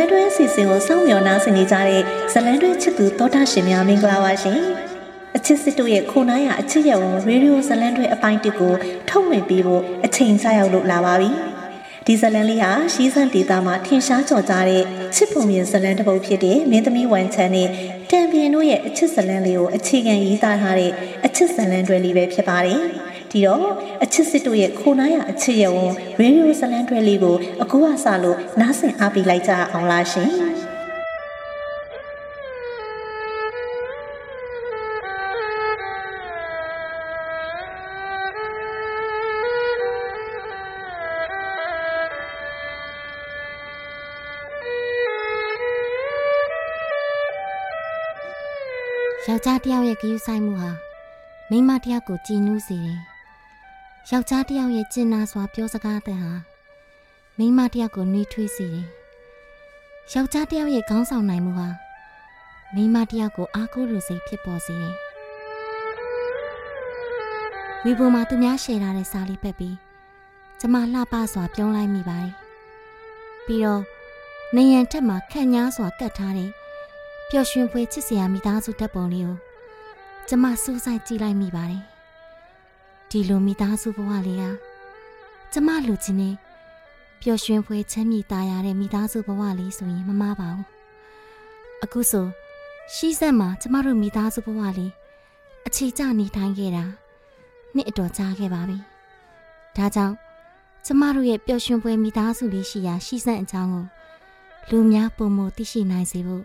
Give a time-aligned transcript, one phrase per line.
[0.00, 2.02] ရေဒီယိုဇလန်တွဲအစီအစဉ်ကိုစောင့်မျှော်နှားဆင်နေကြတဲ့
[2.32, 4.58] ဇလန်တွဲချစ်သူတောတာရှင်များမင်္ဂလာပါရှင်။
[5.36, 8.74] အချစ်စစ်တို့ရဲ့ခိုနိုင်ရအချစ်ရဝရေဒီယိုဇလန်တွဲအပိုင်းတစ်ကို
[9.08, 11.30] ထုတ်လွှင့်ပေးဖို့အချိန်ကြာရောက်လို့လာပါပြီ။
[12.06, 14.82] ဒီဇလန်လေးဟာရှီးစံဒေတာမှာထင်ရှားကျော်ကြားတဲ့
[15.14, 17.68] ချစ်ပုံမြင်ဇလန်တစ်ပုဒ်ဖြစ်တဲ့မင်းသမီးဝန်ချန်နဲ့
[18.10, 20.92] တံပြင်းတို့ရဲ့အချစ်ဇလန်လေးကိုအခြေခံရေးသားထားတဲ့
[21.26, 22.80] အချစ်ဇလန်တွဲလေးပဲဖြစ်ပါတယ်။
[23.30, 23.68] ဒီတော့
[24.02, 25.78] အချစ်စစ်တို့ရဲ့ခိုနားရအချစ်ရဝ
[26.20, 30.30] ရေဒီယိုဇလန်တွဲလေးကိုအခုကစလို့နားဆင်အားပေးလိုက်ကြအောင်လားရှင်
[49.30, 50.70] ယောက်ျားတယောက်ရဲ့ဂရုစိုက်မှုဟာ
[51.50, 53.09] မိန်းမတယောက်ကိုကြည်နူးစေတယ်
[54.08, 56.32] ယောက်ျားတယောက်ရဲ့ကျင်နာစွာပြောစကားတဲ့ဟာ
[57.38, 58.86] မိန်းမတယောက်ကိုနှွေးထွေးစေတယ်။
[60.12, 61.68] ယောက်ျားတယောက်ရဲ့ခေါင်းဆောင်နိုင်မှုဟာ
[62.74, 64.94] မိန်းမတယောက်ကိုအားကိုးလိုစိတ်ဖြစ်ပေါ်စေတယ်။
[67.84, 69.76] ဝီဘုံမှာသူများရှယ်ထားတဲ့စာလေးဖက်ပြီး
[70.60, 72.32] ကျမလှပစွာပြုံးလိုက်မိပါတယ်။
[73.46, 73.82] ပြီးတော့
[74.56, 76.50] နေရန်ထက်မှာခန့်ညားစွာကတ်ထားတဲ့
[77.28, 79.38] ပျော်ရွှင်ဖွယ်ချစ်စရာမိသားစုတပ်ပုံလေးကို
[80.28, 81.82] ကျမစူးစိုက်ကြည့်လိုက်မိပါတယ်။
[83.10, 84.50] ဒီလိုမိသားစုဘဝလေးဟာ
[85.52, 86.34] ကျမလူချင်းနဲ့
[87.20, 90.66] ပျော်ရွှင်ဖွယ်ချမ်းမြေ့သားရတဲ့မိသားစုဘဝလေးဆိုရင်မမှားပါဘူး
[91.82, 92.26] အခုဆို
[92.94, 94.92] ရှိဆက်မှာကျမတို့မိသားစုဘဝလေး
[95.66, 96.84] အခြေကျနေထိုင်ခဲ့တာ
[97.74, 98.78] နှစ်အတော်ကြာခဲ့ပါပြီ
[99.76, 100.14] ဒါကြောင့်
[100.86, 103.86] ကျမတို့ရဲ့ပျော်ရွှင်ဖွယ်မိသားစုလေးရှိရာရှိဆက်အကြောင်းကို
[104.70, 106.44] လူများပုံမသိရှိနိုင်စေဖို့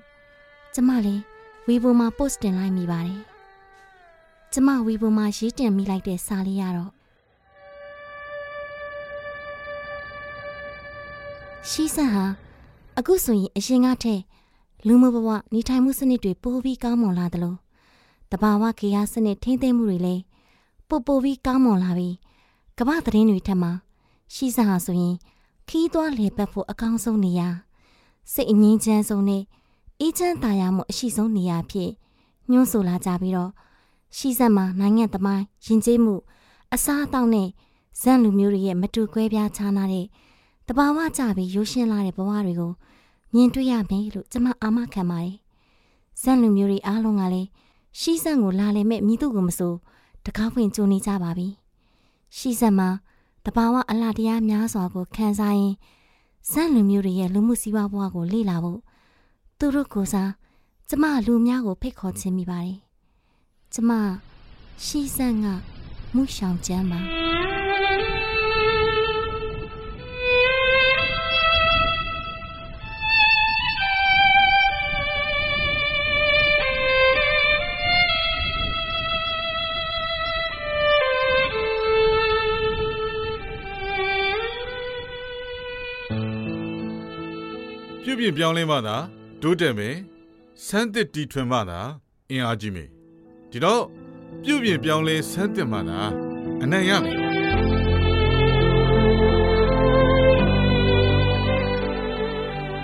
[0.73, 1.21] ကျမလေး
[1.67, 3.34] ဝီဘိုမှာ post တင်လိုက်မိပါတယ်
[4.57, 6.91] ကျမဝီပေါ်မှာရေးတင်မိလိုက်တဲ့စာလေးရတော့
[11.69, 12.25] ရှိဆန်ဟာ
[12.97, 14.21] အခုဆိုရင်အရင်ကထက်
[14.87, 17.55] လူမှုဘဝနေထိုင်မှုစနစ်တွေပိုပြီးကောင်းမွန်လာသလို
[18.31, 20.21] တဘာဝခေယာစနစ်ထိမ့်သိမ်းမှုတွေလည်း
[20.87, 22.15] ပိုပိုပြီးကောင်းမွန်လာပြီး
[22.77, 23.71] ကမ္ဘာသတင်းတွေထက်မှာ
[24.33, 25.15] ရှိဆန်ဟာဆိုရင်
[25.69, 27.49] ခီးသွွားလေပတ်ဖို့အကောင်းဆုံးနေရာ
[28.33, 29.43] စိတ်အငြင်းချမ်းဆုံးနဲ့
[29.99, 31.89] အေးချမ်းသာယာမှုအရှိဆုံးနေရာဖြစ်
[32.51, 33.51] ညွှန်းဆိုလာကြပြီးတော့
[34.15, 36.15] ရှိစက်မှာနိုင်ငံသမိုင်းယဉ်ကျေးမှု
[36.73, 37.49] အစားအသောက်နဲ့
[38.01, 40.05] ဇန်လူမျိုးတွေရဲ့မတူကွဲပြားခြားနားတဲ့
[40.67, 42.71] တဘာဝကြပြီးရိုးရှင်းလာတဲ့ဘဝတွေကို
[43.33, 45.35] မြင်တွေ့ရမယ်လို့ကျွန်မအာမခံပါတယ်။
[46.21, 47.49] ဇန်လူမျိုးတွေအားလုံးကလည်း
[47.99, 49.73] ရှိစက်ကိုလာလေမဲ့မိသူကိုမဆို
[50.25, 51.47] တကားဖွင့်ကြိုနေကြပါပြီ။
[52.37, 52.89] ရှိစက်မှာ
[53.45, 55.73] တဘာဝအလားတရားများစွာကိုခံစားရင်
[56.51, 58.79] ဇန်လူမျိုးတွေရဲ့လူမှုစီးပွားဘဝကိုလေ့လာဖို့
[59.57, 60.31] သူတို့ကိုစား
[60.89, 62.84] ကျမလူများကိုဖိတ်ခေါ်ခြင်းမိပါတယ်
[63.77, 63.93] ကျမ
[64.85, 65.45] ရှီဆန်က
[66.15, 66.99] မူရှောင်ကျမ်းပါ
[88.03, 88.97] ပြုပြင်ပြောင်းလဲမှသာ
[89.41, 89.95] တိုးတက်မယ်
[90.65, 91.79] စမ်းသစ်တီထွင်မှသာ
[92.31, 92.94] အင်အားကြီးမယ်
[93.55, 93.83] ဒီတော့
[94.43, 95.99] ပြုပြင်ပြောင်းလဲဆန်းသစ်မှသာ
[96.63, 97.17] အနိုင်ရမယ်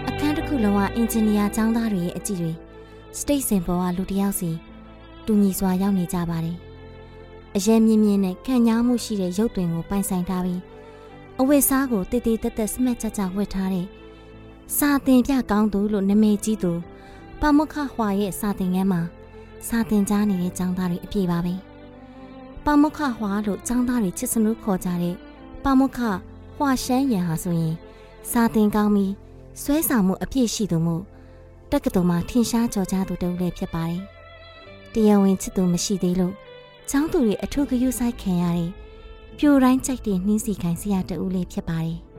[0.09, 2.51] အခန်းတစ်ခုလုံးကအင်ဂျင်နီယာကျောင်းသားတွေရဲ့အကြည့်တွေ
[3.17, 4.49] စတိတ်စင်ပေါ်ကလူတယောက်စီ
[5.25, 6.57] တူညီစွာရောက်နေကြပါတယ်
[7.55, 10.61] အရင်မြင့်မြင့်နဲ့ခံညားမှုရှိတဲ့ရုပ်တွင်ကိုပိုင်ဆိုင်ထားပြီး
[11.39, 13.87] အဝတ်စားကိုတည်တည်တက်တက်စမက်ကြကြဝတ်ထားတဲ့
[14.77, 16.71] စာသင်ပြကောင်းသူလို့နာမည်ကြီးသူ
[17.39, 19.01] ပမခဟွာရဲ့စာသင်ခန်းမှာ
[19.67, 21.55] စာသင်ကြားနေတဲ့ကျောင်းသားတွေအပြည့်ပါပဲ။
[22.65, 25.15] ပါမုခဟွာလို့ကျောင်းသားတွေချစ်စနုခေါ်ကြတဲ့
[25.63, 25.99] ပါမုခ
[26.55, 27.75] ဟွာရှမ်းရန်ဟာဆိုရင်
[28.31, 29.13] စာသင်ကောင်းပြီး
[29.61, 31.03] ဆွဲဆောင်မှုအပြည့်ရှိသူမို့
[31.71, 34.01] တက္ကသိုလ်မှာထင်ရှားကျော်ကြားသူတုံးလည်းဖြစ်ပါတယ်။
[34.93, 36.33] တရားဝင်ချစ်သူမရှိသေးလို့
[36.89, 38.69] ကျောင်းသူတွေအထူးဂရုစိုက်ခံရတဲ့
[39.37, 41.97] ပြိုတိုင်းကြိုက်တဲ့နှင်းစီခိုင်ဆရာတဦးလေးဖြစ်ပါတယ်။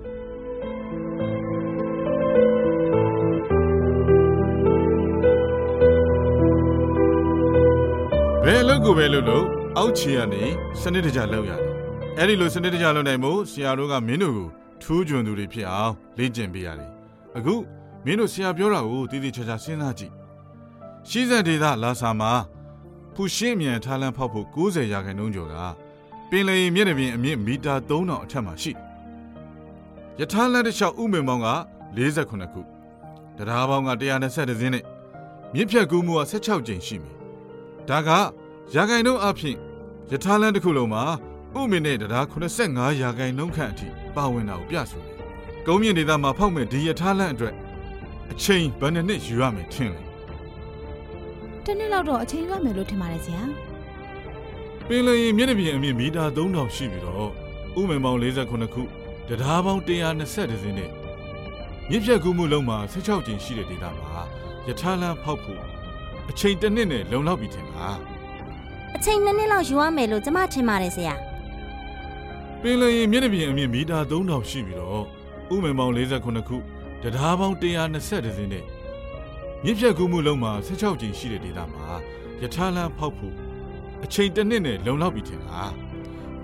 [8.46, 9.46] ဘယ်အလုပ်ကိုပဲလုပ်လို့
[9.76, 10.42] အောက်ခြေကနေ
[10.80, 11.70] စနစ်တကျလုပ်ရတယ်
[12.18, 14.48] အဲ့ဒီလိုစနစ်တကျလုပ်နိုင်မို့ဆရာတို့ကမင်းတို့ကို
[14.82, 16.90] ထူးချွန်သူတွေဖြစ်အောင်လေ့ကျင့်ပေးရတယ်
[17.36, 17.54] အခု
[18.04, 20.12] မင်းတို့ဆရာပြောတာကိုတည်တည်ချာချာစဉ်းစားကြည့်
[21.08, 22.32] ရှိစက်ဒေသလာစာမှာ
[23.14, 25.56] ဖူရှင်းမြန်ထားလန်းဖောက်ဖို့90ရာခိုင်နှုန်းကျော်က
[26.30, 28.72] ပင်လယ်မျက်နှာပြင်အမြင့်မီတာ3000အထက်မှာရှိ
[30.18, 31.48] ရထားလမ်းတစ်လျှောက်ဥမင်ပေါင်းက
[31.96, 32.62] 48ခု
[33.36, 34.84] တရားပေါင်းက120စင်းနဲ့
[35.54, 37.21] မြစ်ဖြတ်ကူးမှုက16ကျင်းရှိမယ်
[37.88, 38.10] ဒါက
[38.74, 39.56] ရာဂိုင်နှုန်းအဖြစ်
[40.12, 41.04] ယထာလန်းတစ်ခုလုံးမှာ
[41.58, 45.16] ဥမင်နဲ့တရား85ရာဂိုင်နှုန်းခန့်အထိပါဝင်တာကိုပြဆိုတယ်။
[45.66, 47.54] ကုန်းမြင့်ဒေသမှာဖောက်မဲ့ဒီယထာလန်းအတွက်
[48.32, 50.02] အချိန်ဘယ်နှစ်နှစ်ယူရမယ်ထင်လဲ
[51.64, 53.42] တနေ့လောက်တော့အချိန်ရမယ်လို့ထင်ပါတယ်ဆရာ
[54.88, 57.30] ပင်လယ်ရင်မျက်နှာပြင်အမြင့်မီတာ3000ရှိပြီးတော့
[57.80, 58.82] ဥမင်ပေါင်း48ခု
[59.28, 60.90] တရားပေါင်း120စင်းနဲ့
[61.90, 64.12] မြစ်ဖြတ်ကူးမှုလုံးမှာ16ကျင်းရှိတဲ့ဒေသမှာ
[64.66, 65.62] ယထာလန်းဖောက်ဖို့
[66.32, 67.96] အချိန်တစ်နှစ်နဲ့လုံလောက်ပြီထင်လား
[68.96, 71.14] အချိန်နှစ်နှစ်လောက်ယူရမယ်လို့ကျမထင်ပါတယ်ဆရာ
[72.62, 75.04] ပင်လယ်ရင်မျက်နှာပြင်အမြင့်မီတာ3000ရှိပြီးတော့
[75.54, 76.56] ဥမင်ပေါင်း48ခု
[77.02, 78.64] တရားပေါင်း120စင်းနဲ့
[79.64, 81.86] မြစ်ဖြတ်ကူးမှုလုံးမှာ16ကျင်းရှိတဲ့ဒေသမှာ
[82.42, 83.34] ယထာလန်းဖောက်ဖို့
[84.04, 85.72] အချိန်တစ်နှစ်နဲ့လုံလောက်ပြီထင်လား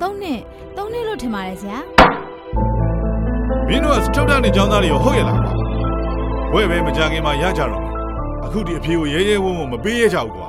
[0.01, 0.41] သုံးနှစ်
[0.77, 1.79] သုံးနှစ်လို့ထင်ပါတယ်ဆရာ
[3.69, 5.53] မင်းတို့ကစထုတ်တဲ့ကျောင်းသားတွေရောဟုတ်ရလားကွာ
[6.53, 7.98] ဘွဲ့ပဲမကြခင်မှာရကြတော့မယ်
[8.49, 10.49] အခုဒီအဖေကိုရဲရဲဝုံဝုံမပေးရကြဘူးကွာ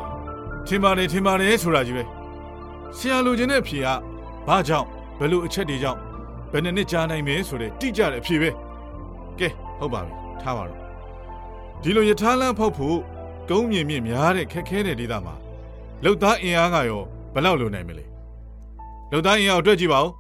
[0.68, 2.04] ထင်ပါတယ်ထင်ပါတယ်ဆိုတာကြီးပဲ
[2.98, 3.88] ဆရာလူချင်းတဲ့အဖေက
[4.48, 4.88] ဘာကြောင့်
[5.20, 6.00] ဘယ်လိုအချက်တွေကြောင့်
[6.52, 8.50] ဘယ်နှစ်နှစ်ကြာနိုင်မယ်ဆိုတဲ့တိကျတဲ့အဖေပဲ
[9.40, 9.48] ကဲ
[9.80, 10.80] ဟုတ်ပါပြီထားပါတော့
[11.82, 12.98] ဒီလိုယထာလန်းဖောက်ဖို့
[13.50, 15.36] ကုန်းမြင့်မြင့်များတဲ့ခက်ခဲတဲ့ဒေသမှာ
[16.04, 17.04] လောက်သားအင်အားကရော
[17.34, 18.06] ဘယ်လောက်လိုနိုင်မလဲ
[19.12, 20.12] လောက်သားအင်အားကိုတွက်ကြည့်ပါဦး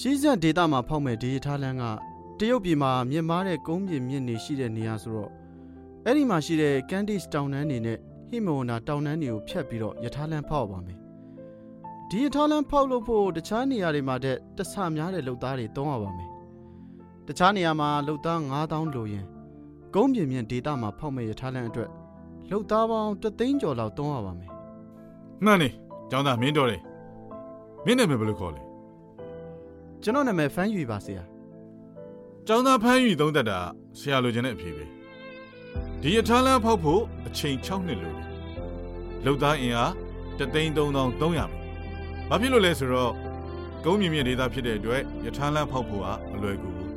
[0.00, 1.84] ကြီးစံဒေတာမှာဖောက်မဲ့ဒီရထားလန်းက
[2.38, 5.32] တရုတ်ပြည်မှာမြင့်မားတဲ့ကုန်းပြင်မြင့်နေရှိတဲ့နေရာဆိုတော့
[6.06, 7.98] အဲ့ဒီမှာရှိတဲ့ကန်ဒစ်တောင်တန်းတွေနဲ့
[8.28, 10.98] ဟိမဝန္တာတောင်တန်းတွေကိုဖြတ်ပြီးတော့ရထားလန်းဖောက်ပါမယ်
[12.08, 16.30] ဒီရထားလန်းဖောက်လို့ဖို့တခြားနေရာတွေမှာတဲ့တဆများတဲ့လုပ်သားတွေတုံးရပါမယ်
[17.26, 19.26] တခြားနေရာမှာလုပ်သား9000လိုရင်
[19.94, 21.90] ကုန်းပြင်မြင့်ဒေတာမှာဖောက်မဲ့ရထားလန်းအတွက်
[22.50, 24.50] လုပ်သားပေါင်း3သိန်းကျော်လောက်တုံးရပါမယ်
[25.44, 25.68] မှန်နေ
[26.10, 26.82] ကျောင်းသားမင်းတော်တယ်
[27.84, 28.62] မင်းနာမည်ဘယ်လိုခေါ်လဲ
[30.02, 31.22] ကျွန်တော်နာမည်ဖန်းယူပါဆရာ
[32.46, 33.58] ကျောင်းသားဖမ်းယူသုံးသက်တာ
[33.98, 34.97] ဆရာလိုချင်တဲ့အဖြေပဲ
[36.02, 38.26] ဒီအထားလန်းဖောက်ဖို့အချိန်6နှစ်လိုတယ်
[39.24, 39.92] လောက်သားအင်အား
[40.38, 41.28] 3,3300ပဲ
[42.28, 43.12] ဘာဖြစ်လို့လဲဆိုတော့
[43.84, 46.92] ကုန်းမြင့်မြင့်ဒေသဖြစ်တဲ့အတွက်ယထာလန်းဖောက်ဖို့ဟာမလွယ်ကူဘူး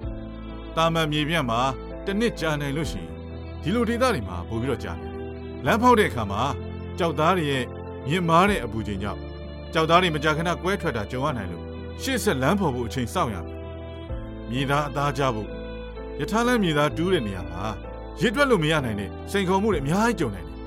[0.76, 1.62] တာမန်မြေပြန့်မှာ
[2.06, 3.12] တစ်နှစ်ကြာနိုင်လို့ရှိရင်
[3.64, 6.42] ဒီလိုဒေသတွေမှာပို့ပြီးတော့ကြာနိုင်တယ်လမ်းဖောက်တဲ့အခါမှာ
[7.00, 7.64] ကြောက်သားတွေရဲ့
[8.08, 9.20] မြင့်မားတဲ့အပူချိန်ကြောင့်
[9.74, 11.64] ကြောက်သားတွေမကြာခဏကွဲထွက်တာကြုံရနိုင်လို့
[12.02, 13.48] ရှေ့ဆက်လမ်းဖော်ဖို့အချိန်စောင့်ရမယ်
[14.50, 15.50] မြေသားအသားကြဖို့
[16.20, 17.64] ယထာလန်းမြေသားတူးတဲ့နေရာမှာ
[18.22, 20.58] ရစ်တွက်လို့မရနိုင်တဲ့စိန်ခေါ်မှုတွေအများကြီးကြုံနိုင်တယ်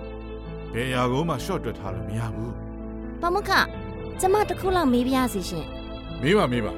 [0.75, 2.53] ဘယ်အရာကိုမှ short တွက်ထားလို့မရဘူး
[3.21, 3.51] ပမခ
[4.21, 5.67] ကျမတစ်ခုလောက်မေးပြရစီရှင်
[6.23, 6.73] မေးပါမေးပါ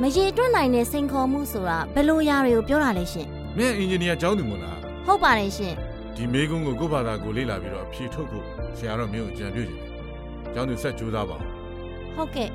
[0.00, 3.26] မရေတွက်နိုင်တဲ့စိန်ခေါ်မှုဆိုတာဘယ်လိုຢာတွေကိုပြောတာလဲရှင်
[3.56, 5.74] မင်းအင်ဂျင်နီယာကျောင်းသူမို့လားဟုတ်ပါတယ်ရှင်
[6.16, 8.44] ဒီမေကုန်းကိုကိုယ့်ဘာသာကိုလေ့လာပြီးတော့အဖြေထုတ်ဖို့
[8.78, 9.90] ဆရာတော်မင်းကိုကြံပြုချင်တယ်
[10.54, 11.42] ကျောင်းသူဆက်ကြိုးစားပါဦး
[12.16, 12.48] ဟုတ်ကဲ့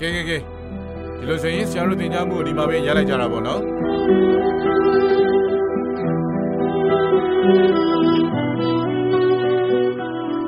[0.00, 0.36] ကဲကဲကဲ
[1.18, 3.60] ဒီလိုဆိုရင်ဆရာတို့သင်ကြားမှုကိုဒီမှာပဲရလိုက်ကြတာပေါ့နော်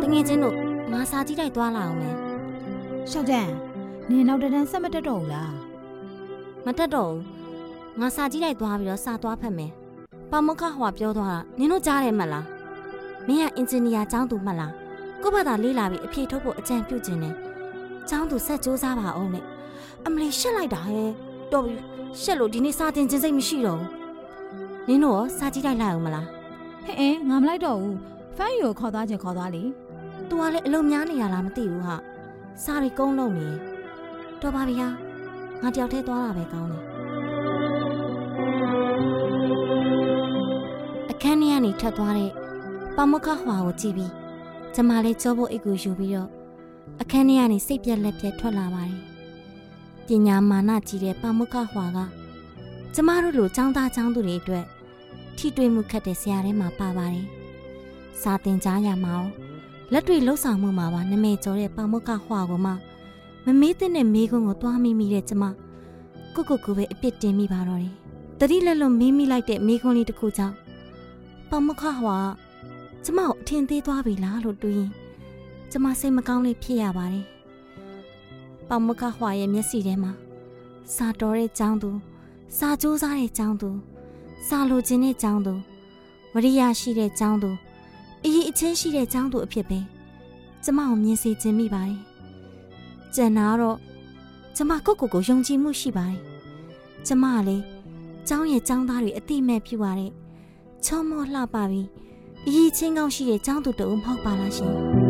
[0.03, 0.57] တငယ်ချင်းတို့
[0.93, 2.17] ငါစာကြည့်တိုက်သွားလာအောင်မယ်
[3.11, 3.53] ရှောက်တန်း
[4.11, 5.53] နင်နောက်တန်းဆက်မတက်တော့ဘူးလား
[6.67, 9.71] မတက်တော့ဘူးငါစာကြည့်တိုက်သွားပြီးတော့စာသွားဖတ်မယ်
[10.31, 12.47] ပမခဟွာပြောသွားတာနင်တို့ကြားတယ်မလား
[13.27, 14.73] မင်းကအင်ဂျင်နီယာကျောင်းသူမှတ်လား
[15.23, 17.35] ကိုယ့်ဘာသာလေးလာပြီးအဖြေထုတ်ဖို့အကြံပြုခြင်းနဲ့
[18.09, 19.45] ကျောင်းသူဆက်စူးစမ်းပါအောင်နဲ့
[20.07, 21.11] အမလီရှက်လိုက်တာဟဲ့
[21.53, 21.75] တော်ပြီ
[22.21, 23.91] ရှက်လို့ဒီနေ့စာတင်ခြင်းစိတ်မရှိတော့ဘူး
[24.89, 26.42] နင်တို့ရောစာကြည့်တိုက်လိုက်အောင်မလား
[26.86, 27.98] ဟဲ့အဲငါမလိုက်တော့ဘူး
[28.38, 31.96] ဖမ်းယူကိုခေါ်သွားခြင်းခေါ်သွားလေ ။ तू ကလည်းအလုံးများနေရလားမသိဘူးဟာ။
[32.64, 33.48] စားရီကုန်းလုံးနေ။
[34.42, 34.88] တော်ပါဗျာ။
[35.62, 36.84] ငါတယောက်တည်းသွားတာပဲကောင်းတယ်။
[41.12, 42.32] အခန်းထဲကနေထွက်သွားတဲ့
[42.96, 44.12] ပမခဟွာကိုကြည့်ပြီး
[44.74, 46.30] ကျမလည်းကြောဖို့အိတ်ကိုယူပြီးတော့
[47.02, 49.00] အခန်းထဲကနေစိတ်ပြက်လက်ပြက်ထွက်လာပါတယ်။
[50.08, 52.00] ပညာမာနကြီးတဲ့ပမခဟွာက
[52.94, 54.66] ကျမတို့လိုចောင်းသားចောင်းသူတွေအတွက်
[55.39, 57.27] ထိတွေ့မှုခတ်တဲ့ဆရာထဲမှာပါပါတယ်။
[58.23, 59.31] စာတင်ကြားရမှာအောင်
[59.93, 62.73] လက်တွေလှုပ်ဆောင်မှုမှာပါနမဲကျော်တဲ့ပေါမုတ်ကဟွာကိုမှ
[63.47, 65.45] မမေးတဲ့မေးခွန်းကိုတွားမိမိတဲ့ကျမ
[66.35, 67.95] ကိုကိုကိုပဲအပြစ်တင်မိပါတော့တယ်။
[68.41, 70.57] တတိလက်လွန်မေးမိလိုက်တဲ့မေးခွန်းလေးတစ်ခုကြောင့်
[71.51, 72.19] ပေါမုတ်ကဟွာ
[73.05, 74.91] ကျမကိုအထင်သေးသွားပြီလားလို့တွေးရင်
[75.71, 77.27] ကျမစိတ်မကောင်းလေးဖြစ်ရပါတယ်။
[78.69, 80.13] ပေါမုတ်ကဟွာရဲ့မျက်စိထဲမှာ
[80.95, 81.91] စာတော်တဲ့ចောင်းသူ
[82.59, 83.71] စာကြိုးစားတဲ့ចောင်းသူ
[84.48, 85.54] စာလိုချင်တဲ့ចောင်းသူ
[86.34, 87.50] ဝရိယရှိတဲ့ចောင်းသူ
[88.24, 89.80] အရေးအချင်းရှိတဲ့ចောင်းသူအဖြစ်ပဲ
[90.64, 92.00] ကျမကိုမြင်စေခြင်းမိပါတယ်။
[93.16, 93.78] ကျန်တာကတော့
[94.56, 96.20] ကျမကိုယ့်ကိုယ်ကိုယုံကြည်မှုရှိပါတယ်။
[97.08, 97.64] ကျမကလည်း
[98.30, 100.12] ចောင်းရဲ့ចောင်းသားတွေအတိမဲ့ပြုပါတဲ့
[100.86, 101.88] ချောမောလှပပြီး
[102.48, 104.76] အရေးချင်းကောင်းရှိတဲ့ចောင်းသူတူမဟုတ်ပါလားရှင်။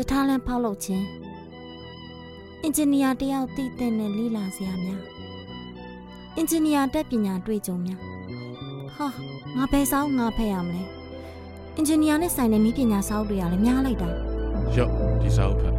[0.00, 1.04] ယထာလန်းဖောက်လုပ်ခြင်း
[2.62, 5.02] အင်ဂျင်နီယာတယောက်တည်တဲ့နဲ့လေးလာစရာများ
[6.36, 8.00] အင်ဂျင်နီယာတက်ပညာတွေ့ကြုံများ
[8.96, 9.08] ဟာ
[9.56, 10.82] ငါဘယ်ဆောင်ငါဖက်ရမလဲ
[11.76, 14.08] အင်ဂျင်နီယာနဲ့ဆိုင်တဲ့နည်းပညာစာအုပ်တွေကလည်းများလိုက်တာ
[14.76, 14.90] ရော့
[15.22, 15.74] ဒီစာအုပ်ဖတ်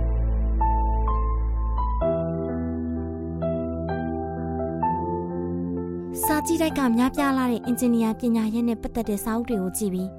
[6.23, 10.09] စာကြည့်တိုက်ကများပြားလာတဲ့အင်ဂျင်နီယာပညာရပ်နဲ့ပတ်သက်တဲ့စာအုပ်တွေကိုကြည့်ပြီး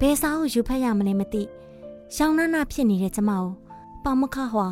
[0.00, 1.44] ဘယ်စာအုပ်ယူဖတ်ရမလဲမသိ
[2.16, 3.44] ရှောင်းနှနာဖြစ်နေတဲ့ကျမကို
[4.04, 4.66] ပေါမခဟွာ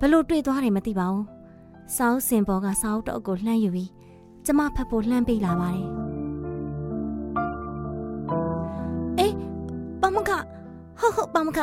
[0.00, 1.26] ဘလို့တွေ့သွားတယ်မသိပါဘူး
[1.96, 3.90] စာအုပ်စင်ပေါ်ကစာအုပ်တော့ကိုလှမ်းယူပြီး
[4.46, 5.86] ကျမဖတ်ဖို့လှမ်းပေးလာပါတယ်
[9.18, 9.34] အေး
[10.00, 10.30] ပေါမခ
[11.00, 11.58] ဟုတ်ဟုတ်ပေါမခ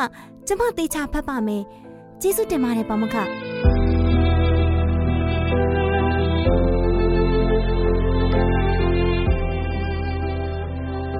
[0.46, 1.62] ကျမတေချာဖတ်ပါမယ်
[2.20, 3.16] ကျေးဇူးတင်ပါတယ်ပေါမခ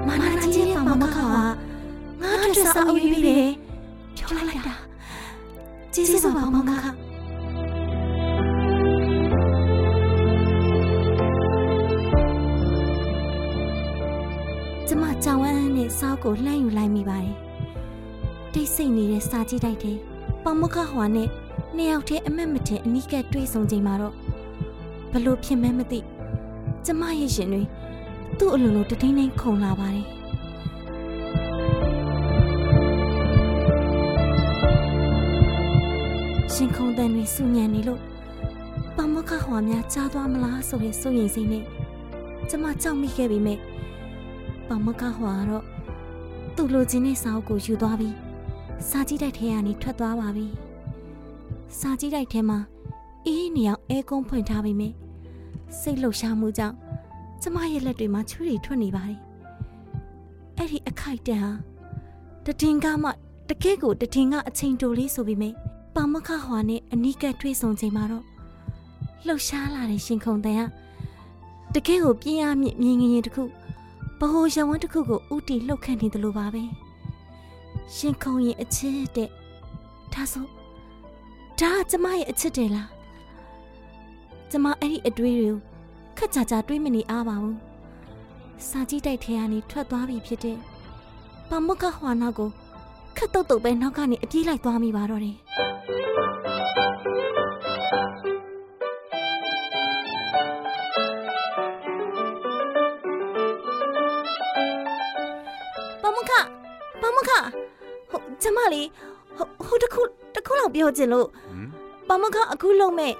[0.07, 1.27] မာနာကြီးရဲ့ပါမခါ
[2.23, 3.66] ငါတို့စာအုပ်ရေးတယ်
[4.27, 4.75] ဖြောလိုက်တာ
[5.95, 6.79] ကျေးဇူးပါပါမခါ
[14.89, 17.35] ကျမကြောင်ဝမ်းနဲ့စောက်ကိုလှမ်းယူလိုက်မိပါတယ်
[18.53, 19.99] တိတ်ဆိတ်နေတဲ့စာကြည့်တိုက်တယ်
[20.45, 21.29] ပမခဟွာနဲ့
[21.77, 24.15] နှစ်ယောက်တည်းအမက်မထင်အနီးကပ်တွေ့ဆုံချိန်မှာတော့
[25.13, 26.01] ဘလို့ဖြစ်မဲမသိ
[26.85, 27.63] ကျမရဲ့ရှင်တွေ
[28.39, 30.16] သူ့အလိုလိုတထင်းထင်းခုန်လာပါတယ်
[36.59, 38.01] ရှင်ခုန်တန်တွေစူညံနေလို့
[38.97, 41.65] ပမခဟွာများကြားသွားမလားဆိုတဲ့စိုးရိမ်စိတ်နဲ့
[42.49, 43.59] ကျမကြောက်မိခဲ့ပြီမဲ့
[44.69, 45.65] ပမခဟွာကတော့
[46.57, 48.15] သူ့လိုချင်တဲ့စာအုပ်ကိုယူသွားပြီး
[48.89, 50.47] စာကြည့်တိုက်ထဲကနေထွက်သွားပါပြီ
[51.81, 52.59] စာကြည့်တိုက်ထဲမှာ
[53.27, 54.87] အေးနေအောင်အဲကုန်းဖွင့်ထားပြီးမြ
[55.81, 56.77] စိတ်လှုပ်ရှားမှုကြောင့်
[57.43, 59.21] ကျမရဲ့လက်တွေမှာချွေးတွေထွက်နေပါတယ်
[60.57, 61.53] အဲ့ဒီအခိုက်တန်ဟာ
[62.47, 63.11] တတင်ကမှ
[63.49, 65.49] တကယ့်ကိုတတင်ကအချိန်တိုလေးဆိုပြီးမြ
[65.97, 68.25] ပါမခဟွာနဲ့အနီးကပ်တွေ့ဆုံချိန်မှာတော့
[69.27, 70.65] လှုပ်ရှားလာတဲ့ရှင်ခုန်တန်
[71.75, 73.45] ကတကယ့်ကိုပြင်းအားမြင့်မြင်ငင်တစ်ခု
[74.21, 76.63] ဘဟိုရဝန်းတစ်ခုကိုဥတီလှုပ်ခတ်နေတယ်လို့ပါပဲ
[77.95, 79.31] ရှင်ခုန်ရင်အချစ်တဲ့
[80.13, 80.47] ဒါဆို
[81.61, 82.91] ဒါကကျမရဲ့အချစ်တယ်လား
[84.51, 85.59] ကျမအဲ့ဒီအတွေးတွေကို
[86.19, 87.59] ခက်ကြကြတွေးမနေအားပါဘူး
[88.69, 90.59] စာကြည့်တိုက်ထဲကနေထွက်သွားပြီဖြစ်တဲ့
[91.49, 92.51] ပမုကဟွာနောက်ကို
[93.19, 95.37] ခက်တုတ်တုတ်ပဲနောက်ကနေအပြေးလိုက်သွားမိပါတော့တယ်
[106.03, 106.33] ပမုက
[107.03, 107.31] ပမုက
[108.11, 108.89] ဟုတ်ကျမလေး
[109.37, 110.01] ဟိုဟိုတခု
[110.35, 111.27] တခုလောက်ပြောချင်လို့
[112.09, 113.13] ဟမ်ပမခအခုလုံးမဲ့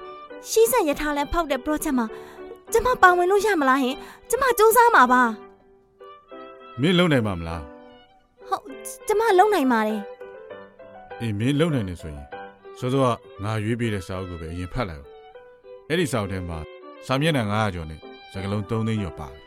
[0.49, 2.07] ရှီးဆက်ရထားလဲဖောက်တဲ့ project မှာ
[2.73, 3.97] ကျမပါဝင်လို့ရမလားဟင်
[4.31, 5.23] ကျမစူးစမ်းမှာပါ
[6.81, 7.63] မင်းလုံနိုင်မှာမလား
[8.49, 8.65] ဟုတ်
[9.07, 10.01] ကျမလုံနိုင်ပါတယ်
[11.21, 12.27] အေးမင်းလုံနိုင်နေဆိုရင်
[12.79, 13.07] စောစောက
[13.43, 15.11] ငါရွေးပေးတဲ့စာအုပ်ကိုပဲအရင်ဖတ်လိုက်အောင်
[15.89, 16.59] အဲ့ဒီစာအုပ်ထဲမှာ
[17.07, 18.01] စာမျက်နှာ900ကျော်နဲ့
[18.33, 19.41] စကားလုံး3သိန်းကျော်ပါတယ်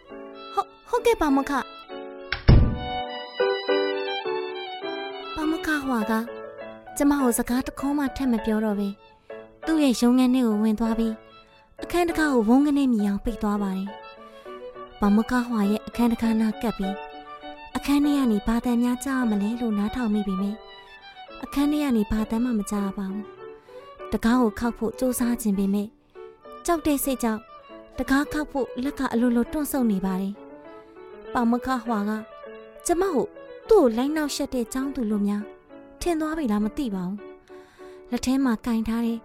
[0.53, 1.51] ဟုတ်ဟုတ်ကဲ့ပါမခ
[5.35, 6.13] ပါမခဟွာက
[6.97, 8.89] ကျမကိုစကားတစ်ခေါမှထက်မပြောတော့ပဲ
[9.65, 11.13] သူ့ရဲ့ရုံငန်းထဲကိုဝင်သွားပြီး
[11.83, 13.89] အခန်းတစ်ခါကိုဝုန်းကနေမြည်အောင်ပိတ်သွားပါတယ်
[14.99, 17.08] ပါမခဟွာရဲ့အခန်းတစ်ခါနာကပ်ပြီး
[17.81, 20.51] အခန်းထဲကနေဘာတန်များကြားရမလဲလို့နားထောင်မိပြီမေ
[21.43, 23.25] အခန်းထဲကနေဘာတန်မှမကြားရပါဘူး
[24.11, 25.87] တကားကိုခောက်ဖို့စူးစမ်းခြင်းပေမဲ့
[26.65, 27.41] ကြောက်တဲ့စိတ်ကြောင့်
[27.97, 30.33] တကားခောက်ဖို့လက်ကအလိုလိုတွန့်ဆုတ်နေပါတယ်။
[31.33, 32.11] ပေါမခဟွာက
[32.85, 33.25] ကျမကို
[33.69, 35.43] သူ့ကိုလိုက်နောက်ရှက်တဲ့ចောင်းသူလိုများ
[36.01, 37.17] ထင်သွားပြီလားမသိပါဘူး။
[38.11, 39.19] လက်ထဲမှာကင်ထားတဲ့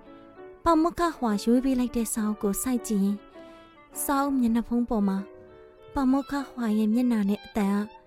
[0.64, 3.16] ပေါမခဟွာရွေးပေးလိုက်တဲ့စာအုပ်ကိုစိုက်ကြည့်ရင်
[4.02, 5.18] စာအုပ်မျက်နှာဖုံးပေါ်မှာ
[5.94, 8.03] ပေါမခဟွာရဲ့မျက်နှာနဲ့အတန်က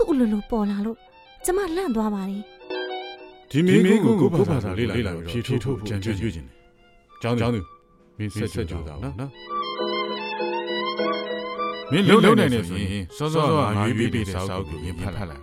[0.00, 0.96] သူ့အလိုလိုပေါ်လာလို့
[1.44, 2.42] ကျမလန့်သွားပါတယ်
[3.50, 6.56] ဒီမင်းကိုကိုဘာသာလေးလိုက်ဖြည့်ထုတ်ဖို့ကြံကြွရွေ့ခြင်းတယ်
[7.22, 7.60] ကျောင်းကျောင်းသူ
[8.18, 9.30] မင်းဆက်ဆက်ကြိုးစားအောင်နော်
[11.92, 15.42] မင်းလုံနိုင်နေဆိုရင်စောစောကငါရွေးပေးတဲ့စာအုပ်ကိုအရင်ဖတ်လိုက်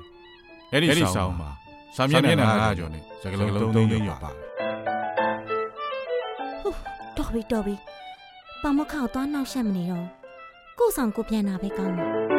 [0.71, 1.49] အဲ့ဒီစာအုပ်မှာ
[1.95, 4.41] စာမျက်နှာ900ကျော်နဲ့စကားလုံး3သိန်းကျော်ပါတယ်။
[7.17, 7.75] တော်ပြီတော်ပြီ
[8.61, 10.11] ပေါမခကိုသွားနောက်ရှက်မနေတော့ဘူး
[10.79, 12.36] ကိုယ့်ဆောင်ကိုပြန်လာပဲကောင်းတယ်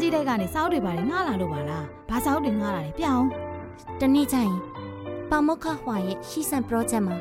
[0.00, 3.26] ကြည့်တဲ့ကနေစာအုပ်တွေပါတယ်ငှားလာလို့ပါလားဘာစာအုပ်တွေငှားလာလဲပြအောင်
[4.00, 4.56] တနေ့ကျရင်
[5.30, 7.16] ပါမုခဟွာရဲ့ရှီဆန် project မှာ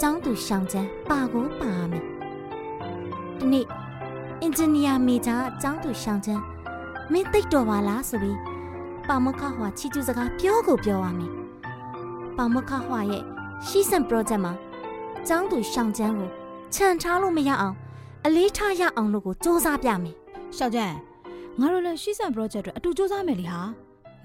[0.00, 2.04] ကျောင်းသူရှောင်းချမ်းပါကိုပါရမယ်။
[3.38, 3.66] ဒီနေ့
[4.42, 6.42] အင်ဂျင်နီယာမေဂျာကျောင်းသူရှောင်းချမ်း
[7.12, 8.38] မင်းသိတ်တော်ပါလားဆိုပြီး
[9.08, 11.32] ပါမုခဟွာချီကျူးစကားပြောကိုပြောရမယ်။
[12.36, 13.22] ပါမုခဟွာရဲ့
[13.66, 14.52] ရှီဆန် project မှာ
[15.28, 16.30] ကျောင်းသူရှောင်းချမ်းကို
[16.74, 17.76] ခြံထားလို့မရအောင်
[18.24, 20.16] အလေးထားရအောင်လို့ကိုစ조사ပြမယ်
[20.56, 20.86] ရှောက်ကြံ
[21.60, 23.60] ငါတို့လည်းရှီဆန် project အတွက်အတူစူးစမ်းမယ်လေဟာ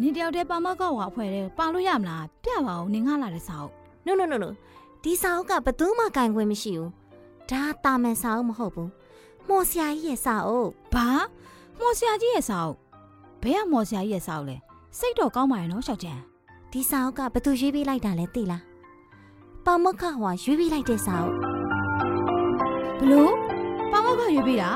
[0.02, 3.74] နင်တယောက်တည်းပါမောက်ကဝါအဖွဲ့တဲ့ပါလို့ရမလားပြပါဦးနင်ငါလာတဲ့စာအုပ်
[4.06, 4.50] no no no no
[5.04, 6.92] ဒီစာအုပ်ကဘယ်သူမှကင်ခွင့်မရှိဘူး
[7.50, 8.90] ဒါတာမန်စာအုပ်မဟုတ်ဘူး
[9.48, 11.08] မော်ဆရာကြီးရဲ့စာအုပ်ဘာ
[11.80, 12.78] မော်ဆရာကြီးရဲ့စာအုပ်
[13.44, 14.58] ဘယ်ကမော်ဆရာကြီးရဲ့စာအုပ်လဲ
[14.98, 16.14] စိတ်တော့ကောင်းပါရဲ့နော်ရှောက်ကြံ
[16.72, 18.64] ဒီစာအုပ်ကဘယ်သူရွေးပေးလိုက်တာလဲသိလား
[19.66, 21.36] ပါမခဟွာရွေးပေးလိုက်တဲ့စာအုပ်
[23.00, 23.34] ဘလို့
[23.92, 24.70] ပါမောက်ကရွေးပေးတာ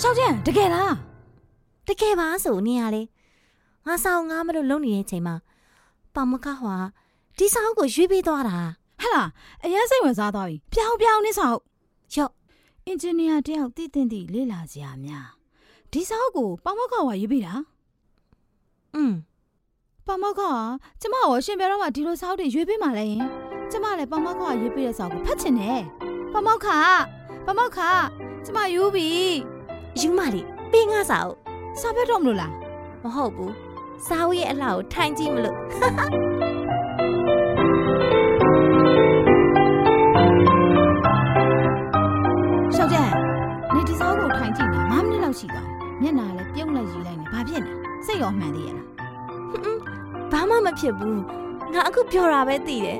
[0.00, 1.11] ရှောက်ကြံတကယ်လား
[1.86, 3.02] တကယ်ပါဆိုနေရလေ
[3.86, 5.34] ငါစာအုပ်ငါမလို့လုံနေတဲ့အချိန်မှာ
[6.14, 6.76] ပါမခဟွာ
[7.38, 8.58] ဒီစာအုပ်ကိုရွေးပေးသွားတာ
[9.00, 9.28] ဟဲ့လား
[9.64, 11.62] အရင်စိတ်ဝင်စားသွားပြီပြောင်းပြောင်းနေစာအုပ်
[12.14, 12.32] ရော့
[12.86, 15.28] အင်ဂျင်နီယာတယောက်တည်တင်တည်လေ့လာစရာများ
[15.92, 17.54] ဒီစာအုပ်ကိုပါမောက်ကဝါရွေးပေးတာ
[18.94, 19.12] อืม
[20.06, 20.42] ပါမောက်က
[21.00, 23.22] ကျမရောရှင်ဘယ်တော့မှဒီလိုစာအုပ်တွေရွေးပေးမှလဲရင်
[23.70, 25.80] ကျမလည်းပါမောက်ကရွေးပေးတဲ့စာအုပ်ကိုဖတ်ချင်တယ်
[26.32, 26.68] ပါမောက်က
[27.46, 27.80] ပါမောက်က
[28.44, 29.08] ကျမယူပြီ
[30.00, 31.41] ယူမလေးပေးငါစာအုပ်
[31.80, 32.52] စာဖတ်တော့မလို့လား
[33.02, 33.54] မဟုတ်ဘူး
[34.06, 35.56] စာအုပ်ရဲ့အလှကိုထိုင်ကြည့်မလို့
[42.74, 42.98] ရှောက်ကြ
[43.74, 47.72] နေဒီစာအုပ်ကိုထိုင်ကြည့်နေ9မိနစ်လောက်ရှိသွားပြီမျက်နှာလည်းပြုံးလိုက်ရည်လိုက်နေဘာဖြစ်နေ
[48.06, 48.86] စိတ်ရောမှန်သေးရဲ့လား
[50.32, 51.20] ဘာမှမဖြစ်ဘူး
[51.72, 52.98] ငါအခုပြောတာပဲသိတယ်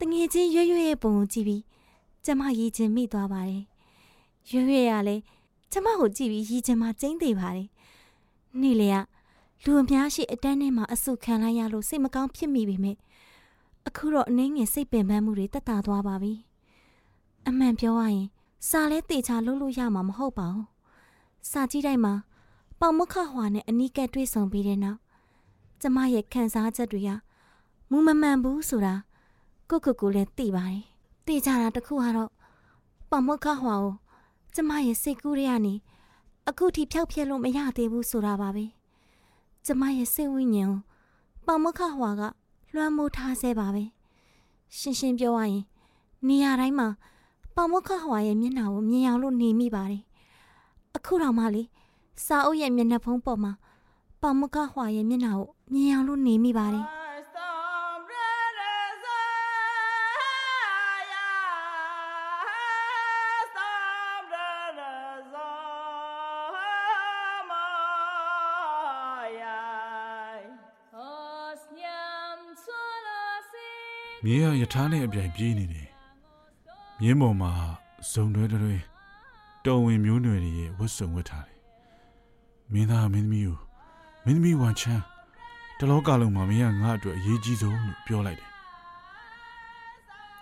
[0.00, 1.62] တငယ်ချင်းရွရွရဲ့ပုံကိုကြည့်ပြီး
[2.24, 3.62] ကျမရည်ချင်မိသွားပါတယ်
[4.50, 5.16] ရွရွရလဲ
[5.70, 7.68] ကျမကိုကြည့်ပြီးရည်ချင်မှကျင်းသေးပါတယ်
[8.60, 8.96] နေ့လေက
[9.64, 12.96] လူအများရှိအတန်းထဲမှာအဆုခံလိုက်ရလို့စိတ်မကောင်းဖြစ်မိပေမဲ့
[13.88, 16.34] အခုတော့အနှင်းငယ်စိတ်ပင်ပန်းမှုတွေတက်တာသွားပါပြီ
[17.48, 18.26] အမှန်ပြောရရင်
[18.68, 20.66] စာလဲတေချာလုပ်လို့ရမှာမဟုတ်ပါဘူး
[21.50, 22.14] စာကြည့်တိုင်းမှာ
[22.80, 24.98] ပေါမခဟွာနဲ့အနီးကပ်တွေ့ဆုံပြီးတဲ့နောက်
[25.80, 27.10] ကျမရဲ့ခံစားချက်တွေက
[27.90, 28.94] မူမမှန်ဘူးဆိုတာ
[29.70, 30.82] ကိုကိုကိုလည်းသိပါတယ်။
[31.26, 32.30] သိကြတာတစ်ခုကတော့
[33.10, 33.94] ပေါမခဟွာကို
[34.54, 35.74] ကျမရဲ့စိတ်ကူးတွေကနေ
[36.48, 38.64] အခုထိဖျောက်ဖျက်လို့မရသေးဘူးဆိုတာပါပဲ။
[39.64, 40.80] ကျမရဲ့စိတ်ဝိညာဉ်ကို
[41.46, 42.22] ပေါမခဟွာက
[42.74, 43.84] လွှမ်းမိုးထားဆဲပါပဲ။
[44.78, 45.64] ရှင်းရှင်းပြောရရင်
[46.28, 46.88] နေရာတိုင်းမှာ
[47.56, 50.02] ပေါမခဟွာရဲ့မျက်နှာကိုမြင်အောင်လို့နေမိပါတယ်။
[50.96, 51.62] အခုတော့မှလေ
[52.24, 53.52] စာအုပ်ရဲ့မျက်နှာဖုံးပေါ်မှာ
[54.22, 56.86] ပေါမကဟွာရဲ့မျက်နှာကိုမြင်အောင်လို့နေမိပါတယ်
[74.24, 75.88] မြင်းရယထာနဲ့အပြိုင်ပြေးနေတယ်
[77.00, 77.52] မြင်းပေါ်မှာ
[78.10, 78.74] ဇုံတွဲတွဲ
[79.64, 81.58] တော်ဝင်မျိုးနွယ်တွေရဲ့ဝတ်စုံဝတ်ထားတယ်
[82.72, 83.58] မင်းသားမင်းသမီးကို
[84.24, 85.02] မင်းသမီးဝန်ချမ်း
[85.78, 88.50] တလောကလုံးမှာမင်းကငါ့အတွက်အရေးကြီးဆုံးလို့ပြောလိုက်တယ်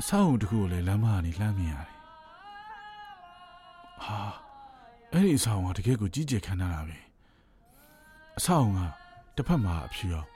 [0.00, 1.98] အဆောက်အုံတစ်ခုကိုလည်းလမ်းမကနေလှမ်းမြင်ရတယ်
[4.04, 4.18] ဟာ
[5.12, 6.98] အဲ့ဒီအဆောက်အုံကတကယ်ကိုကြီးကျယ်ခမ်းနားတာပဲ
[8.38, 8.80] အဆောက်အုံက
[9.36, 10.28] တစ်ဖက်မှာအဖြူအောင်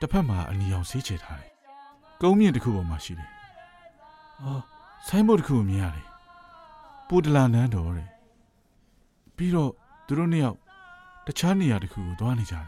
[0.00, 1.49] တစ်ဖက်မှာအနီအောင်ဆေးချထားတယ်
[2.20, 3.28] ကုန်းမြင့်တစ်ခုပေါ်မှာရှိတယ်။
[4.42, 4.62] အော်
[5.06, 6.06] ဆိုင်းဘုတ်တစ်ခုကိုမြင်ရတယ်။
[7.08, 8.08] ပူတလာနန်းတော်တဲ့။
[9.36, 9.70] ပြီးတော့
[10.06, 10.58] သူတို့နှစ်ယောက်
[11.26, 12.66] တခြားနေရာတစ်ခုကိုသွားနေကြတယ်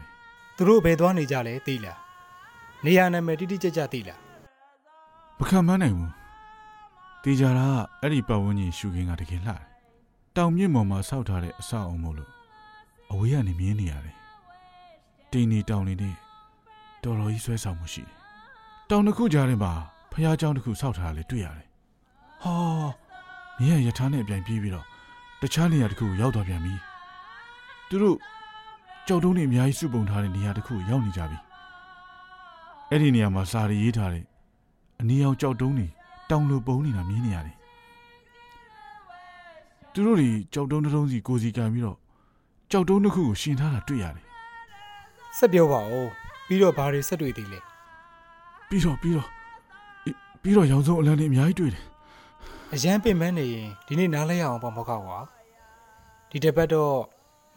[0.57, 1.99] သူတို့ဘယ်သွားနေကြလဲသိလား
[2.85, 4.19] နေရာနာမည်တိတိကျကျသိလား။
[5.39, 6.11] မခံမနိုင်ဘူး။
[7.23, 9.61] တေချာတာကအဲ့ဒီပတ်ဝန်းကျင်ရှုခင်းကတကယ်လှတယ်။
[10.35, 12.31] တောင်မြင့်ပေါ်မှာဆောက်ထားတဲ့အဆောက်အုံမို့လို့
[13.11, 14.15] အဝေးကနေမြင်နေရတယ်။
[15.31, 16.15] တိမ်နေတောင်နေနဲ့
[17.03, 18.17] တော်တော်ကြီးဆွဲဆောင်မှုရှိတယ်။
[18.92, 19.72] တောင်တစ်ခုကြားထဲမှာ
[20.12, 21.68] ဖះเจ้าတစ်ခုဆောက်ထားတာလည်းတွေ့ရတယ်။
[22.42, 22.54] ဟာ
[23.58, 24.86] မြင်းရရထားနဲ့အပြိုင်ပြေးပြီးတော့
[25.40, 26.74] တခြားနေရာတစ်ခုကိုရောက်သွားပြန်ပြီ။
[27.88, 28.18] သူတို့
[29.06, 31.38] ကြောက်တုံးတွေအများကြီးစုပုံထားတဲ့နေရာတစ်ခုကိုရောက်နေကြပြီ။
[32.90, 34.24] အဲ့ဒီနေရာမှာစာရီရေးထားတဲ့
[35.00, 35.86] အနီအောင်ကြောက်တုံးတွေ
[36.30, 37.56] တောင်လိုပုံနေတာမြင်နေရတယ်။
[39.92, 41.98] သူတို့တွေကြောက်တုံးတစ်တုံးစီကိုစီကန်ပြီးတော့
[42.70, 44.26] ကြောက်တုံးတစ်ခုကိုရှင်ထားတာတွေ့ရတယ်
[45.36, 46.08] ဆက်ပြောပါဦး
[46.46, 47.71] ပြီးတော့ဘာတွေဆက်တွေ့သေးလဲ ။
[48.73, 49.27] ပြီးတော့ပြီးတော့
[50.05, 51.85] အေးပြီးတော့ရောင်စုံအလံတွေအများကြီးတွေ့တယ်
[52.73, 55.19] အရန်ပင်ပန်းနေရင်ဒီနေ့နားလဲရအောင်ပေါ့မောက်ကွာ
[56.29, 56.95] ဒီတစ်ပတ်တော့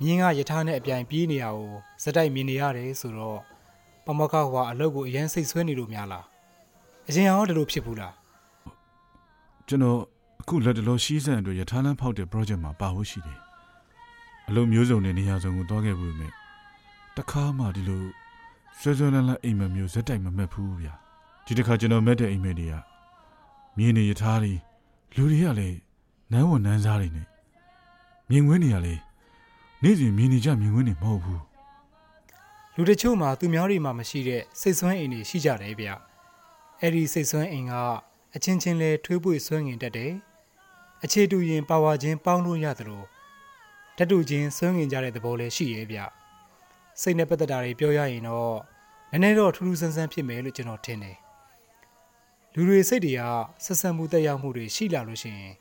[0.02, 1.70] မြင်းကယထာနဲ့အပြိုင်ပြေးနေရကို
[2.02, 3.40] စက်တိုက်မြင်နေရတယ်ဆိုတော့
[4.04, 6.24] ပမောက်ကကွာအလုပ်ကိုအရန်စိတ်ဆွဲနေလို့များလား
[7.08, 8.12] အရင်အောင်ဒီလိုဖြစ်ဘူးလား။
[9.68, 10.00] ကျွန်တော်
[10.40, 13.38] အခုလက်တလောရှီးစံအတွက်ရထားလမ်းဖောက်တဲ့ project မှာပါဖို့ရှိတယ်။
[14.48, 16.32] အလုပ်မျိုးစုံနဲ့နေရာစုံကိုတွားခဲ့ဖို့နဲ့
[17.16, 18.04] တခါမှဒီလို
[18.80, 20.94] ဆွဲဆွဲလန်းလန်းအိမ်မက်မျိုးဇက်တိုက်မမက်ဘူးဗျာ။
[21.46, 22.74] ဒီတစ်ခါကျွန်တော်မက်တဲ့အိမ်မက်တွေက
[23.76, 24.54] မြင်းနေရထားတွေ
[25.14, 25.78] လူတွေကလည်း
[26.32, 27.26] နန်းဝန်နန်းစားတွေနဲ့
[28.30, 29.02] မြင်ကွင်းတွေကလည်း
[29.82, 31.42] နေ့စဉ်မြင်နေကြမြင်ကွင်းတွေမဟုတ်ဘူး
[32.74, 35.88] လူတချို့မှာသူများတွေမှာမရှိတဲ့စိတ်ဆွမ်းအိမ်တွေရှိကြတယ်ဗျ
[36.80, 37.72] အဲ့ဒီစိတ်ဆွမ်းအိမ်က
[38.34, 40.12] အချင်းချင်းလဲထွေးပွေဆွမ်းငင်တတ်တယ်
[41.04, 43.02] အခြေတူရင်ပါဝါချင်းပေါင်းလို့ရသလို
[43.96, 45.98] ဓာတ်တူချင်းဆွငင်ကြတဲ့သဘောလည်းရှိရဲ့ဗျ
[47.00, 48.58] စိတ်နဲ့ပတ်သက်တာတွေပြောရရင်တော့
[49.10, 51.16] နည်းနည်းတော့ထူးထူးဆန်းဆန်းဖြစ်မယ်လို့ကျွန်တော်ထင်တယ်
[52.58, 53.22] လူတွေစိတ်တွေက
[53.64, 55.54] ဆက်ဆံမှုတက်ရောက်မှုတွေရှိလာလို့ရှိရင်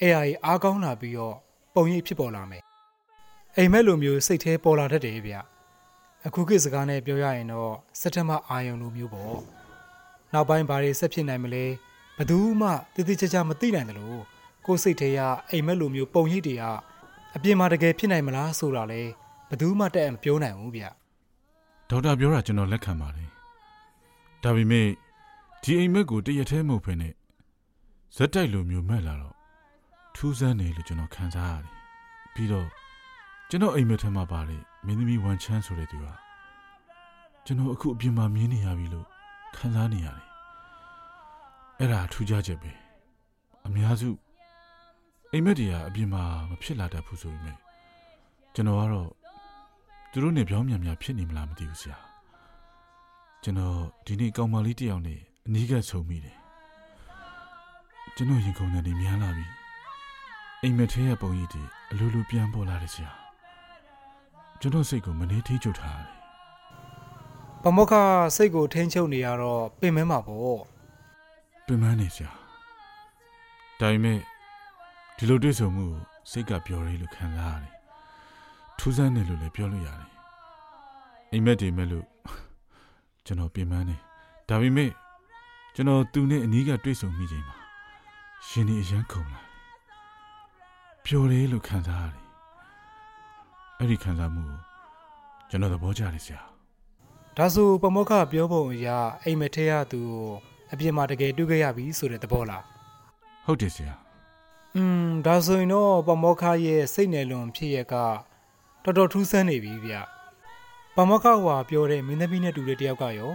[0.00, 1.36] အဲ့အရာအားကောင်းလာပြီးတော့
[1.74, 2.62] ပုံရိပ်ဖြစ်ပေါ်လာမယ်
[3.56, 5.34] အိမ်မက်လိုမျိုးစိတ်แท้ပေါ်လာတတ်တယ်ဗျ
[6.26, 9.36] အခုခေတ်စကားနဲ့ပြောရရင်တော့စက်တမအာယုံလိုမျိုးပေါ့
[10.32, 11.64] နောက်ပိုင်းဘာတွေဆက်ဖြစ်နိုင်မလဲ
[12.16, 14.20] ဘယ်သူမှတည်တည်ချာချာမသိနိုင်တယ်လို့
[14.66, 16.64] ကိုယ်စိတ်ထဲကအိမ်မက်လိုမျိုးပုံရိပ်တွေက
[17.36, 19.02] အပြင်မှာတကယ်ဖြစ်နိုင်မလားဆိုတာလေ
[19.48, 20.84] ဘယ်သူမှတက်အမပြောနိုင်ဘူးဗျ
[21.90, 23.28] ဒေါက်တာပြောတာကျွန်တော်လက်ခံပါတယ်
[24.42, 24.86] ဒါပေမဲ့
[25.64, 27.08] ဒီအိမ်မက်ကိုတရက်သေးမဟုတ်ဖ ೇನೆ
[28.16, 29.36] ဇက်တိုက်လိုမျိုးမက်လာတော့
[30.14, 31.72] ထူးဆန်းတယ်လို့ကျွန်တော်ခံစားရတယ်
[32.34, 32.68] ပြီးတော့
[33.48, 36.06] ကျွန်တော်အိမ်မက်ထဲမှာပါလေမင်းသမီးဝန်ချမ်းဆိုတဲ့သူက
[37.44, 39.06] ကျွန်တော်အခုအပြင်မှာမြင်နေရပြီလို့
[39.56, 40.28] ခံစားနေရတယ်
[41.78, 42.72] အဲ့ဒါထူးခြားချက်ပဲ
[43.66, 44.10] အများစု
[45.32, 47.56] အိမ်မက်တွေကအပြင်မှာမဖြစ်လာတတ်ဘူးဆိုပေမဲ့
[48.54, 49.10] ကျွန်တော်ကတော့
[50.10, 51.98] သူတို့နဲ့ပြောင်းမြန်မြန်ဖြစ်နေမလားမသိဘူးဆရာ
[53.42, 56.36] ကျွန်တော်ဒီနေ့ကောင်မလေးတယောက်နဲ့ အနီးကပ်ဆုံမိတယ်
[58.14, 59.46] ကျွန်တော်ရင်ခုန်တဲ့နေများလာပြီ
[60.62, 63.12] အိမ်မက်ထဲရဲ့ပုံရိပ်တွေအလိုလိုပြန်ပေါ်လာတယ်ဆရာ
[64.60, 66.18] ကျွန်တော်စိတ်ကိုမနေထိချုပ်ထားရတယ်
[67.62, 67.94] ပမောက္ခ
[68.36, 70.60] စိတ်ကိုထိန်းချုပ်နေရတော့ပင်မဲမှာပေါ့
[71.66, 72.32] ပင်ပန်းနေဆရာ
[73.80, 74.18] ဒါပေမဲ့
[75.16, 76.00] ဒီလိုတွေ့ဆုံမှုကို
[76.30, 77.74] စိတ်ကပျော်ရည်လို့ခံစားရတယ်
[78.78, 80.08] ထူးဆန်းတယ်လို့လည်းပြောလို့ရတယ်
[81.30, 82.06] အိမ်မက်တွေမဲ့လို့
[83.26, 83.96] ကျွန်တော်ပင်ပန်းနေ
[84.48, 84.90] ဒါပေမဲ့
[85.74, 87.56] ကျွန်တော်သူနဲ့အနီးကတွေ့ဆုံမိချိန်မှာ
[88.46, 89.50] ရှင်ဒီအရန်ခုန်လာတယ်
[91.04, 92.24] ပျော်တယ်လို့ခံစားရတယ်
[93.78, 94.60] အဲ့ဒီခံစားမှုကို
[95.50, 96.42] ကျွန်တော်သဘောကျတယ်ဆရာ
[97.36, 98.88] ဒါဆိုပမောက္ခပြောပုံအရ
[99.22, 100.26] အိမ်မက်ထဲရသူကို
[100.72, 102.64] အပြင်မှာတကယ်တွေ့ခဲ့ရပြီဆိုတဲ့သဘောလား
[103.44, 103.94] ဟုတ်တယ်ဆရာ
[104.76, 107.94] อืมဒါဆိုရင်တော့ပမောက္ခရဲ့စိတ်နယ်လွန်ဖြစ်ရက
[108.84, 109.94] တော်တော်ထူးဆန်းနေပြီဗျ
[110.96, 113.32] ပမောက္ခဟွာပြောတဲ့မင်းသမီးနဲ့တူတဲ့တယောက်ကရော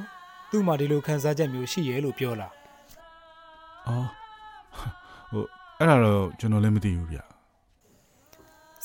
[0.49, 2.53] သူ့မှာဒီလိုခံစားချက်မျိုးရှိရဲလို့ပြောလား
[3.87, 4.07] အော်
[5.31, 5.45] ဟို
[5.77, 7.19] အဲ့ဒါတော့ကျွန်တော်လည်းမသိဘူးဗျ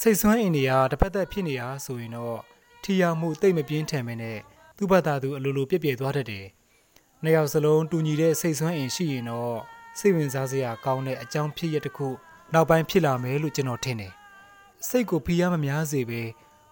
[0.01, 2.39] စိတ်ဆွမ်းအင်တွေကတစ်ဖက်သက်ဖြစ်နေတာဆိုရင်တော့
[2.83, 4.39] ထီရမှုတိတ်မပြင်းထန်မနဲ့
[4.77, 6.47] သူ့ဘက်သားသူအလိုလိုပြက်ပြဲသွားတတ်တယ်။
[7.23, 9.59] နှစ်ယောက်စလုံးတူညီတဲ့စိတ်ဆွမ်းအင်ရှိရင်တော့
[9.99, 12.09] စိတ်ဝင်စားစရာကောင်းတဲ့အကြောင်းဖြစ်ရတစ်ခု
[12.53, 14.13] နောက်ပိုင်းဖြစ်လာမယ်လို့ကျွန်တော်ထင်တယ်။
[14.89, 16.23] စိတ်ကိုဖိအားမများစေပဲ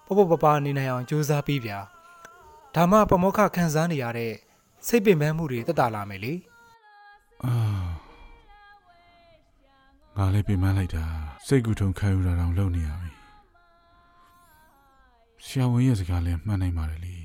[0.07, 1.79] ပေါ့ပေါ့ပပနေနိုင်အောင်ကြိုးစားပြီးဗျာ။
[2.75, 4.33] ဒါမှပမောက္ခခံစားနေရတဲ့
[4.87, 6.33] စိတ်ပင်ပန်းမှုတွေတက်တာလာမယ်လေ
[7.45, 7.55] အာ
[10.17, 11.05] ငါလည်းပြင်မလိုက်တာ
[11.47, 13.13] စိတ်ကူထုံခံယူတာတောင်လုပ်နေရပြီ
[15.47, 17.17] ဆရာဝန်ရဲ့စကားလည်းမှန်နိုင်ပါတယ်လေ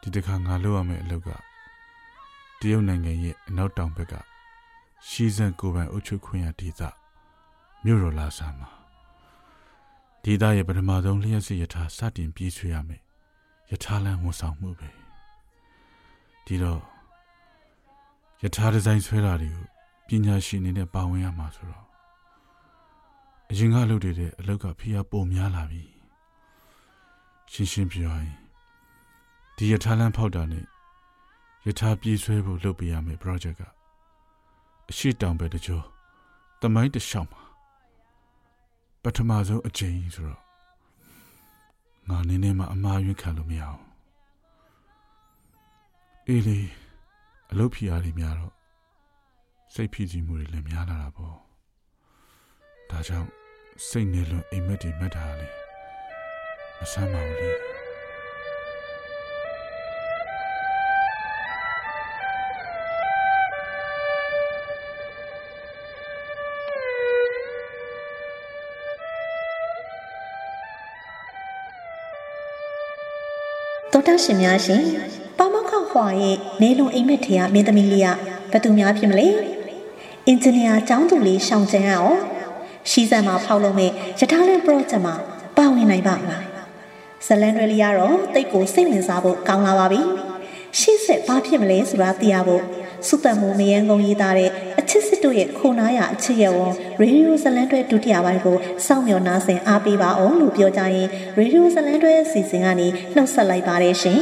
[0.00, 1.28] ဒီတစ်ခါငါလုပ်ရမယ့်အလုပ်က
[2.60, 4.14] တရုတ်နိုင်ငံရဲ့အနောက်တောင်ဘက်က
[5.08, 6.80] ရှီဇန်ကိုပိုင်အုပ်ချုပ်ခွင့်ရဒေသ
[7.84, 8.70] မြို့တော်လာဆာမှာ
[10.24, 13.02] ဒေသရဲ့ပထမဆုံးလျှက်စစ်ယထာစတင်ပြေးဆွေးရမယ်
[13.70, 14.99] ယထာလန်ဝန်ဆောင်မှုပဲ
[16.50, 16.80] ဒီတော့
[18.42, 19.66] ယထာဒီဇိုင်းဆွဲတာတွေကို
[20.06, 21.84] ပညာရှင်တွေနဲ့ပါဝင်ရမှာဆိုတော့
[23.50, 25.82] အရင်ကလုပ်တွေတဲ့အလောက်ကဖိအားပုံများလာပြီ
[27.52, 28.36] ရှင်းရှင်းပြောရင်
[29.56, 30.64] ဒီယထာလန်းဖောက်တာနဲ့
[31.66, 33.62] ယထာပြေးဆွဲဖို့လုပ်ပေးရမယ့် project က
[34.90, 35.82] အရှိတောင်ပဲတကြော
[36.60, 37.42] တမိုင်းတစ်လျှောက်မှာ
[39.02, 40.42] ပထမဆုံးအချိန်ဆိုတော့
[42.08, 43.89] ငါနင်းနေမှာအမှားယွင်းခံလို့မရအောင်
[46.28, 46.60] အေးလေ
[47.52, 48.54] အလုပ်ဖြီအားတွေများတော့
[49.74, 51.36] စိတ်ဖိစီးမှုတွေလည်းများလာတာပေါ့
[52.90, 53.28] ဒါကြောင့်
[53.88, 55.48] စိတ်နေလွန်အိမ်မက်တွေမှတ်တာလေ
[56.78, 57.50] မဆမ်းပါဘူးလေ
[73.92, 75.19] တော်တာရှင်များရှင်
[75.94, 78.08] ပါမောက္ခဟွာရဲ့နေလုံအိမ်မက်ထေရမင်းသမီးလေးက
[78.50, 79.26] ဘယ်သူများဖြစ်မလဲ
[80.26, 82.18] အင်ဂျင်နီယာကျောင်းသူလေးရှောင်းကျန်းရအောင်
[82.90, 85.14] ရှီဇန်မှာဖောက်လို့မဲ့ရထားလင်း project မှာ
[85.56, 86.44] ပါဝင်နိုင်ပါ့မလား
[87.26, 90.00] ဇလန်တွေလေးကတော့တိတ်ကိုစိတ်ဝင်စားဖို့ကောင်းလာပါပြီ
[90.78, 92.62] ရှေ့ဆက်ဘာဖြစ်မလဲဆိုတာသိရဖို့
[93.06, 104.20] စုတမှုမယန်းကုန်းရေးသားတဲ့အချစ်စစ်တို့ရဲ့ခိုနားရအချစ်ရဝန်ရေဒီယိုဇလန်တွေဒုတိယပိုင်းကိုစောင့်မျှော်နားဆင်အားပေးပါအောင်လို့ပြောကြရင်ရေဒီယိုဇလန်တွေအစီအစဉ်ကနေနှုတ်ဆက်လိုက်ပါတယ်ရှင်